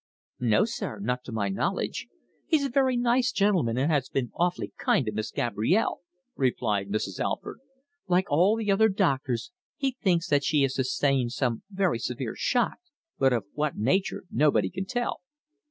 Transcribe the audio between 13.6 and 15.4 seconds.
nature nobody can tell."